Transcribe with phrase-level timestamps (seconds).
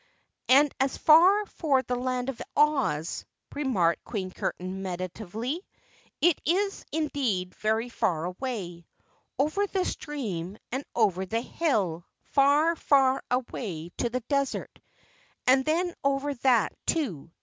[0.49, 5.63] "And as for the Land of Oz," remarked Queen Curtain meditatively,
[6.19, 8.87] "it is indeed very far away
[9.37, 14.79] over the stream and over the hill far, far away to the desert,
[15.45, 17.29] and then over that, too.